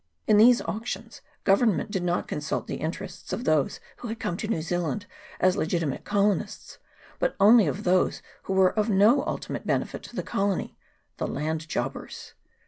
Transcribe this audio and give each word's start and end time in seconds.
In 0.25 0.37
these 0.37 0.63
auctions 0.63 1.21
Government 1.43 1.91
did 1.91 2.01
not 2.01 2.27
consult 2.27 2.65
the 2.65 2.77
interests 2.77 3.31
of 3.33 3.43
those 3.43 3.79
who 3.97 4.07
had 4.07 4.19
come 4.19 4.35
to 4.37 4.47
New 4.47 4.63
Zealand 4.63 5.05
as 5.39 5.55
legitimate 5.55 6.05
colonists, 6.05 6.79
but 7.19 7.35
only 7.39 7.67
of 7.67 7.83
those 7.83 8.23
who 8.45 8.53
were 8.53 8.73
of 8.73 8.89
no 8.89 9.23
ultimate 9.27 9.67
benefit 9.67 10.01
to 10.05 10.15
the 10.15 10.23
colony 10.23 10.75
the 11.17 11.27
land 11.27 11.69
jobbers. 11.69 12.33